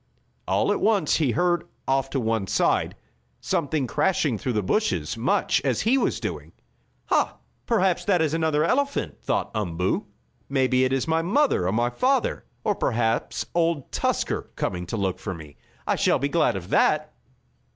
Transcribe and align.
All 0.47 0.71
at 0.71 0.79
once 0.81 1.17
he 1.17 1.29
heard, 1.29 1.63
off 1.87 2.09
to 2.09 2.19
one 2.19 2.47
side, 2.47 2.95
something 3.39 3.85
crashing 3.85 4.39
through 4.39 4.53
the 4.53 4.63
bushes 4.63 5.15
much 5.15 5.61
as 5.63 5.81
he 5.81 5.95
was 5.95 6.19
doing. 6.19 6.53
"Ha! 7.09 7.37
Perhaps 7.67 8.05
that 8.05 8.19
is 8.19 8.33
another 8.33 8.63
elephant!" 8.65 9.19
thought 9.21 9.51
Umboo. 9.53 10.07
"Maybe 10.49 10.85
it 10.85 10.91
is 10.91 11.07
my 11.07 11.21
mother 11.21 11.67
or 11.67 11.71
my 11.71 11.91
father, 11.91 12.45
or 12.63 12.73
perhaps 12.73 13.45
Old 13.53 13.91
Tusker 13.91 14.49
coming 14.55 14.87
to 14.87 14.97
look 14.97 15.19
for 15.19 15.35
me. 15.35 15.55
I 15.85 15.95
shall 15.97 16.17
be 16.17 16.29
glad 16.29 16.55
of 16.55 16.69
that! 16.69 17.13